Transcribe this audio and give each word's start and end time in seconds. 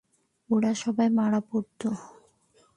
ওরা 0.49 0.71
সবাই 0.73 1.09
মারা 1.17 1.39
পড়ত। 1.49 1.81